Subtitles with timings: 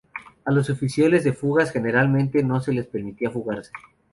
[0.45, 3.71] A los oficiales de fugas generalmente no se les permitía fugarse.